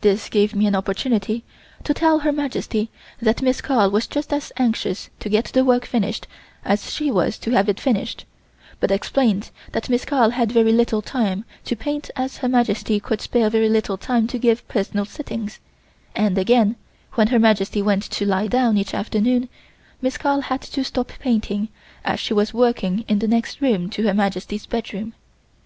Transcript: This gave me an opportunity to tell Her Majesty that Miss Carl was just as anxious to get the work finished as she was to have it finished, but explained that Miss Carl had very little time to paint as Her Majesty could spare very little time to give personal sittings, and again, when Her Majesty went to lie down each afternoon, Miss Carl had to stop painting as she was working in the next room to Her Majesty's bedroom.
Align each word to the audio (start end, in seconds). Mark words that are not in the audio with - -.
This 0.00 0.30
gave 0.30 0.54
me 0.54 0.66
an 0.66 0.74
opportunity 0.74 1.44
to 1.84 1.92
tell 1.92 2.20
Her 2.20 2.32
Majesty 2.32 2.88
that 3.20 3.42
Miss 3.42 3.60
Carl 3.60 3.90
was 3.90 4.06
just 4.06 4.32
as 4.32 4.52
anxious 4.56 5.10
to 5.20 5.28
get 5.28 5.52
the 5.52 5.66
work 5.66 5.84
finished 5.84 6.26
as 6.64 6.90
she 6.90 7.10
was 7.10 7.36
to 7.40 7.50
have 7.50 7.68
it 7.68 7.78
finished, 7.78 8.24
but 8.80 8.90
explained 8.90 9.50
that 9.72 9.90
Miss 9.90 10.06
Carl 10.06 10.30
had 10.30 10.50
very 10.50 10.72
little 10.72 11.02
time 11.02 11.44
to 11.66 11.76
paint 11.76 12.10
as 12.16 12.38
Her 12.38 12.48
Majesty 12.48 12.98
could 13.00 13.20
spare 13.20 13.50
very 13.50 13.68
little 13.68 13.98
time 13.98 14.26
to 14.28 14.38
give 14.38 14.66
personal 14.66 15.04
sittings, 15.04 15.60
and 16.16 16.38
again, 16.38 16.76
when 17.12 17.26
Her 17.26 17.38
Majesty 17.38 17.82
went 17.82 18.04
to 18.04 18.24
lie 18.24 18.46
down 18.46 18.78
each 18.78 18.94
afternoon, 18.94 19.50
Miss 20.00 20.16
Carl 20.16 20.40
had 20.40 20.62
to 20.62 20.82
stop 20.82 21.08
painting 21.20 21.68
as 22.02 22.18
she 22.18 22.32
was 22.32 22.54
working 22.54 23.04
in 23.08 23.18
the 23.18 23.28
next 23.28 23.60
room 23.60 23.90
to 23.90 24.04
Her 24.04 24.14
Majesty's 24.14 24.64
bedroom. 24.64 25.12